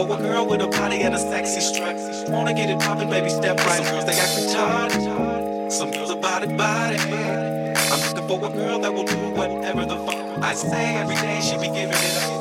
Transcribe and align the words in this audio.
For 0.00 0.14
a 0.14 0.16
girl 0.16 0.46
with 0.46 0.62
a 0.62 0.66
body 0.66 1.02
and 1.02 1.14
a 1.14 1.18
sexy 1.18 1.60
strut. 1.60 1.94
Wanna 2.30 2.54
get 2.54 2.70
it 2.70 2.80
poppin', 2.80 3.10
baby, 3.10 3.28
step 3.28 3.58
right. 3.58 3.84
Some 3.84 3.92
girls, 3.92 4.06
they 4.06 4.18
act 4.18 4.32
retarded. 4.32 5.70
Some 5.70 5.90
girls 5.90 6.08
about 6.08 6.42
it, 6.42 6.56
body. 6.56 6.96
I'm 6.96 8.00
looking 8.08 8.26
for 8.26 8.46
a 8.46 8.50
girl 8.50 8.78
that 8.78 8.94
will 8.94 9.04
do 9.04 9.18
whatever 9.34 9.84
the 9.84 9.96
fuck 10.06 10.42
I 10.42 10.54
say 10.54 10.96
every 10.96 11.16
day. 11.16 11.42
She 11.42 11.58
be 11.58 11.66
giving 11.66 11.90
it 11.90 12.16
up. 12.16 12.39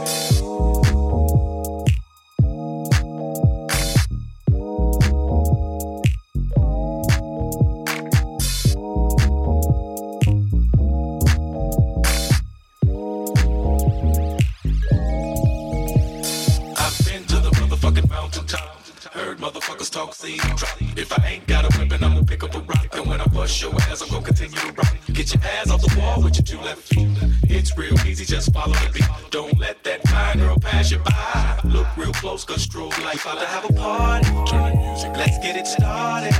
you. 20.49 20.87
If 20.95 21.11
I 21.17 21.25
ain't 21.27 21.47
got 21.47 21.65
a 21.65 21.79
weapon, 21.79 22.03
I'ma 22.03 22.23
pick 22.23 22.43
up 22.43 22.55
a 22.55 22.59
rock. 22.59 22.87
And 22.93 23.05
when 23.07 23.21
I 23.21 23.25
bust 23.27 23.61
your 23.61 23.73
ass, 23.75 24.01
I'm 24.01 24.09
gonna 24.09 24.25
continue 24.25 24.57
to 24.57 24.71
rock. 24.73 24.95
Get 25.13 25.33
your 25.33 25.43
ass 25.43 25.69
off 25.69 25.81
the 25.81 25.99
wall 25.99 26.21
with 26.21 26.35
your 26.35 26.45
two 26.45 26.63
left 26.65 26.81
feet. 26.81 27.09
It's 27.43 27.77
real 27.77 27.93
easy, 28.05 28.25
just 28.25 28.53
follow 28.53 28.73
the 28.73 28.91
beat. 28.93 29.09
Don't 29.31 29.57
let 29.59 29.83
that 29.83 30.07
fine 30.07 30.37
girl 30.37 30.57
pass 30.59 30.91
you 30.91 30.99
by. 30.99 31.59
Look 31.63 31.87
real 31.97 32.13
close, 32.13 32.43
cause 32.43 32.65
strobe 32.67 32.97
life 33.03 33.25
about 33.25 33.39
to 33.39 33.47
have 33.47 33.69
a 33.69 33.73
party. 33.73 34.25
Turn 34.49 34.71
the 34.71 34.81
music. 34.81 35.11
Let's 35.15 35.37
get 35.39 35.55
it 35.55 35.67
started. 35.67 36.33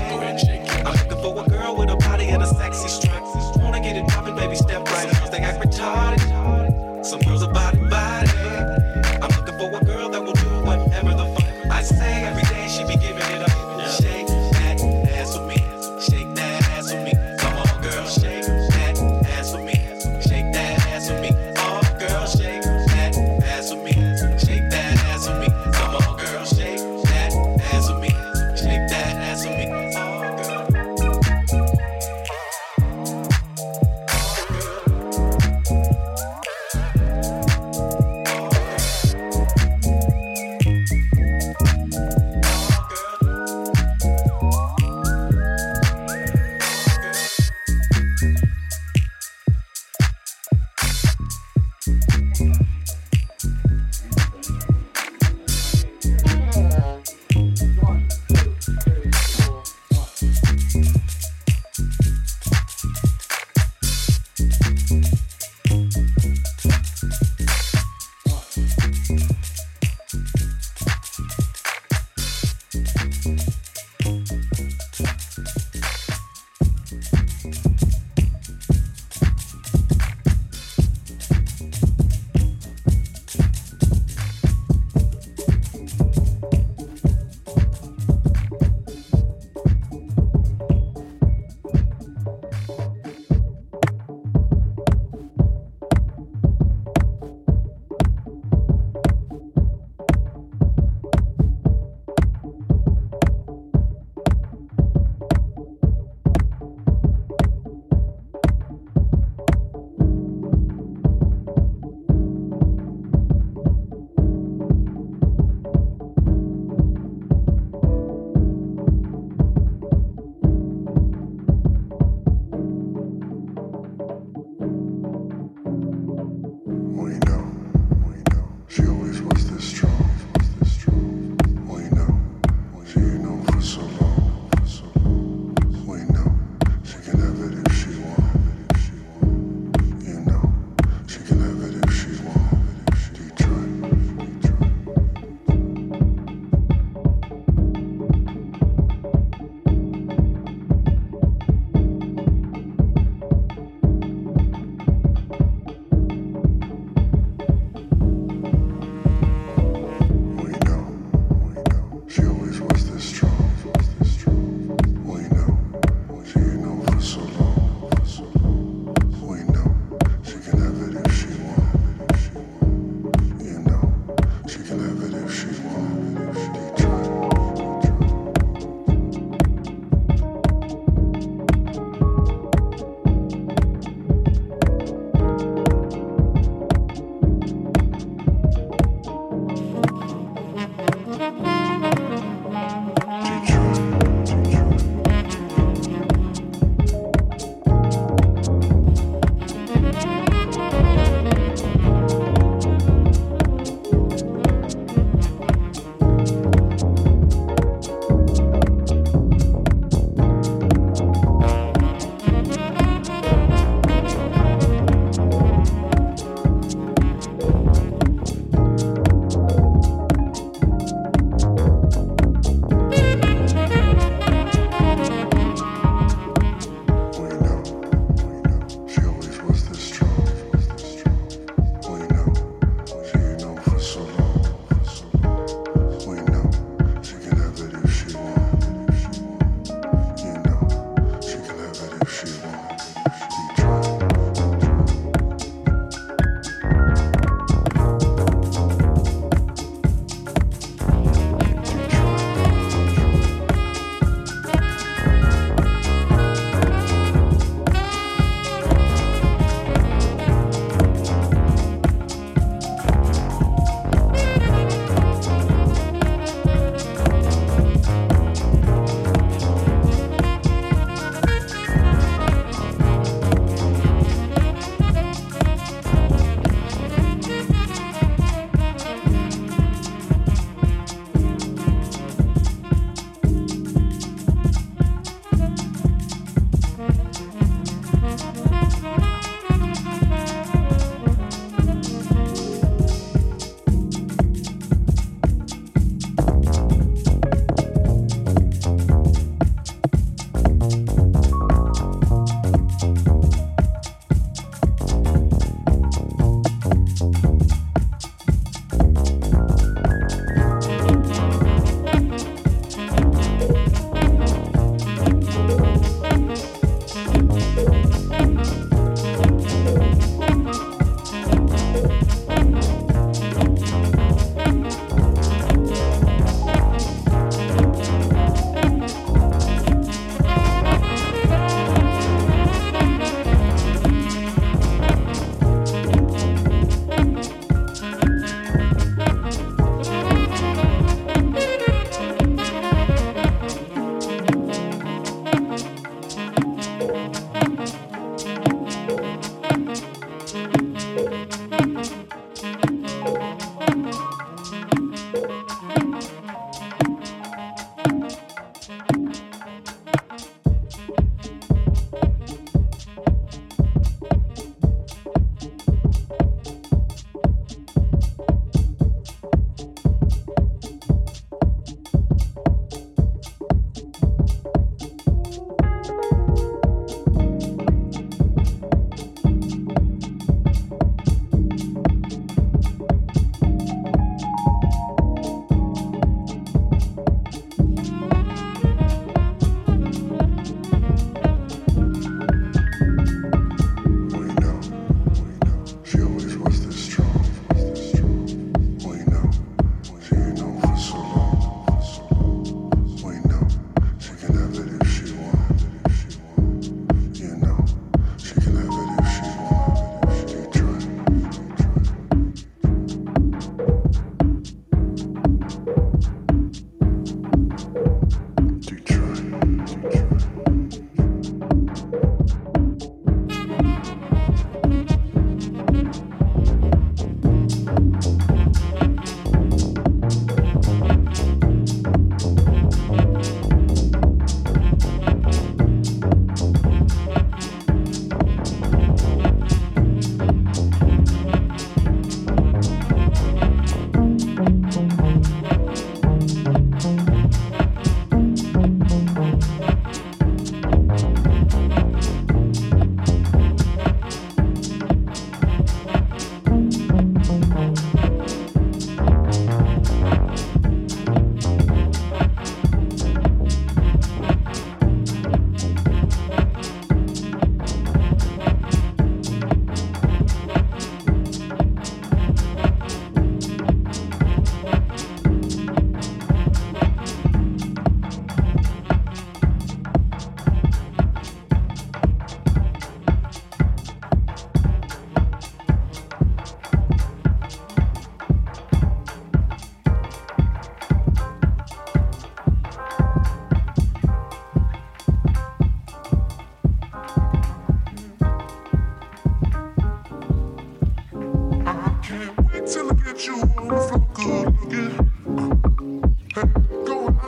I'm 0.86 0.94
looking 0.94 1.22
for 1.22 1.44
a 1.44 1.50
girl 1.50 1.76
with 1.76 1.90
a 1.90 1.98
body 1.98 2.26
and 2.26 2.42
a 2.42 2.48
sexy 2.48 2.88
strut. 2.88 3.22
Wanna 3.58 3.82
get 3.82 3.96
it 3.96 4.08
poppin', 4.08 4.36
baby, 4.36 4.56
step 4.56 4.88
right 4.88 5.22
up. 5.22 5.32
They 5.32 5.40
act 5.40 5.64
retarded. 5.64 7.06
Some 7.06 7.22
girls 7.22 7.44
are 7.44 7.49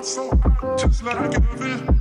so 0.04 0.32
just 0.78 1.04
like 1.04 1.34
heaven. 1.34 2.01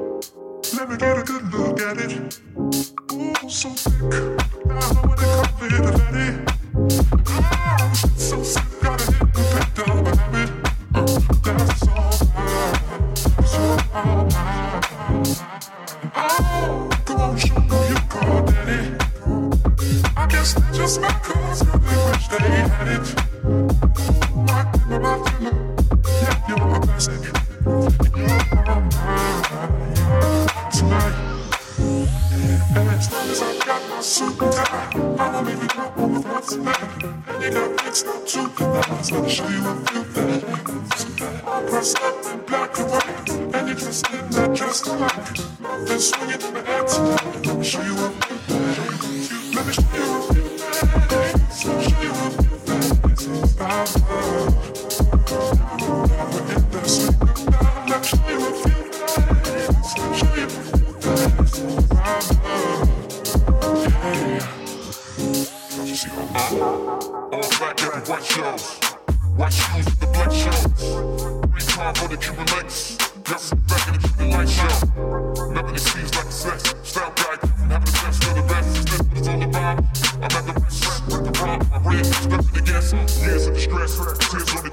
Let 0.73 0.89
me 0.89 0.95
get 0.95 1.17
a 1.17 1.23
good 1.23 1.53
look 1.53 1.81
at 1.81 1.97
it. 1.97 2.39
Ooh, 2.55 3.49
so 3.49 3.69
thick. 3.71 4.41
I 4.69 4.79
don't 4.79 4.95
know 4.95 5.01
where 5.05 5.17
they 5.17 5.25
come 5.25 5.51
with 5.59 5.73
it, 5.73 5.83
Letty. 5.99 7.23
Ah, 7.27 7.91
so 8.15 8.41
sick. 8.41 8.70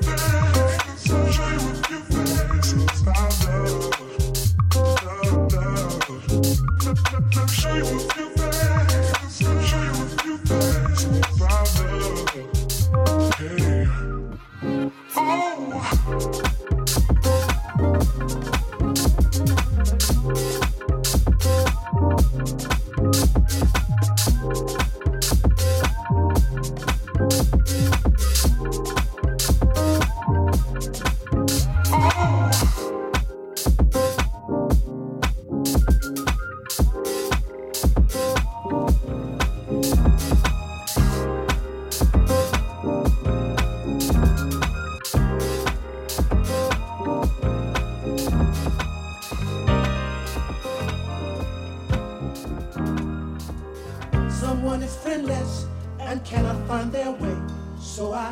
is 54.87 54.95
friendless 54.95 55.65
and 55.99 56.23
cannot 56.23 56.57
find 56.67 56.91
their 56.91 57.11
way. 57.11 57.37
So 57.79 58.13
I 58.13 58.29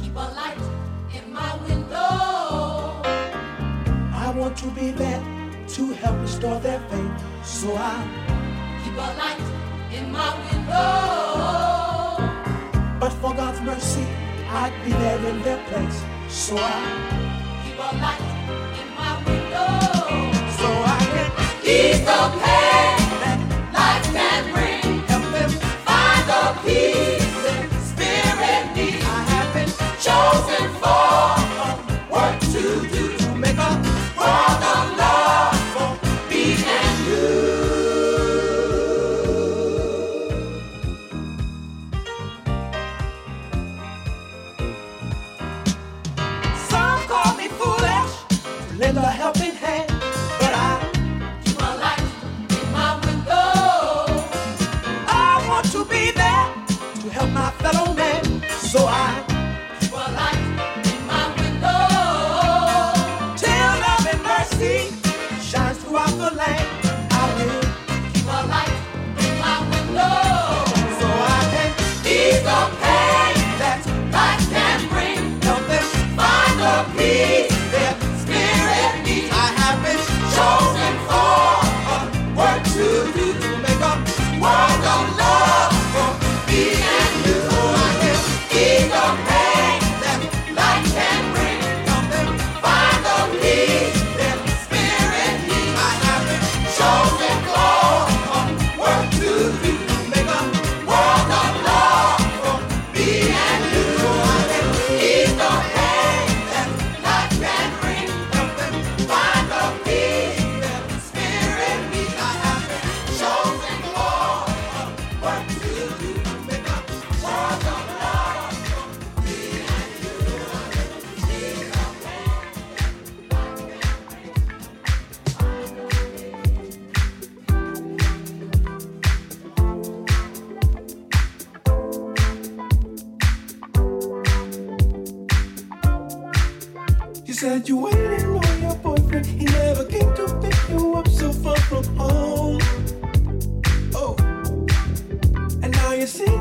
keep 0.00 0.14
a 0.14 0.28
light 0.40 0.64
in 1.16 1.24
my 1.32 1.52
window. 1.68 3.02
I 4.24 4.26
want 4.38 4.56
to 4.64 4.68
be 4.78 4.90
there 5.02 5.22
to 5.74 5.82
help 6.00 6.16
restore 6.20 6.58
their 6.60 6.80
faith. 6.88 7.16
So 7.44 7.68
I 7.76 7.96
keep 8.82 8.96
a 9.08 9.10
light 9.22 9.46
in 9.98 10.04
my 10.18 10.30
window. 10.46 10.84
But 13.00 13.12
for 13.20 13.34
God's 13.34 13.60
mercy, 13.60 14.06
I'd 14.62 14.74
be 14.84 14.92
there 14.92 15.22
in 15.30 15.42
their 15.42 15.62
place. 15.68 15.98
So 16.28 16.56
I 16.58 16.80
keep 17.62 17.78
a 17.88 17.90
light 18.04 18.26
in 18.80 18.88
my 19.00 19.12
window. 19.28 19.70
So 20.58 20.68
I 20.94 20.98
can 21.12 21.28
ease 21.74 22.00
the 22.08 22.20
pain. 22.40 23.05
and 48.86 48.98
help 48.98 49.10
helping 49.10 49.45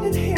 in 0.05 0.13
here. 0.13 0.34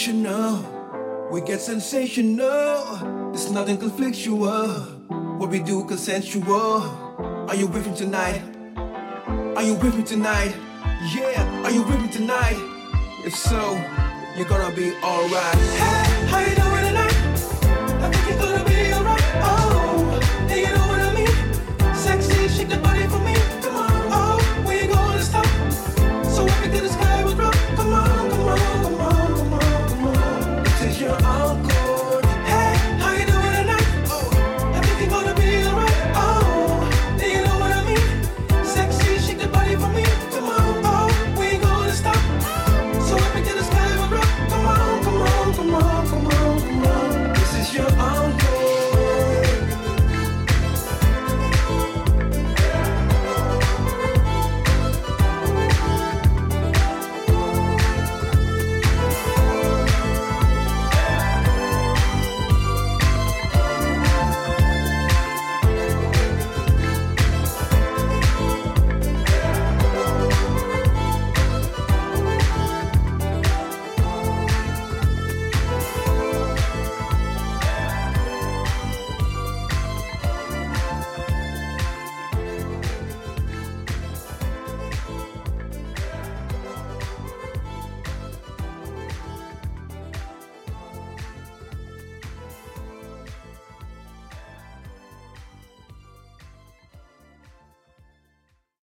sensational. 0.00 1.28
We 1.30 1.42
get 1.42 1.60
sensational. 1.60 3.34
It's 3.34 3.50
nothing 3.50 3.76
conflictual. 3.76 5.38
What 5.38 5.50
we 5.50 5.60
do 5.60 5.84
consensual. 5.84 6.80
Are 7.48 7.54
you 7.54 7.66
with 7.66 7.86
me 7.86 7.94
tonight? 7.94 8.40
Are 9.56 9.62
you 9.62 9.74
with 9.74 9.96
me 9.96 10.02
tonight? 10.02 10.54
Yeah, 11.14 11.64
are 11.64 11.70
you 11.70 11.82
with 11.82 12.00
me 12.00 12.08
tonight? 12.08 12.56
If 13.26 13.36
so, 13.36 13.60
you're 14.36 14.48
gonna 14.48 14.74
be 14.74 14.94
alright. 15.02 15.54
Hey! 15.76 16.19